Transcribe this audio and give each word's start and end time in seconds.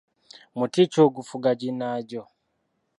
Muti 0.57 0.81
ki 0.91 0.99
ogufuga 1.05 1.49
ginnaagyo? 1.61 2.23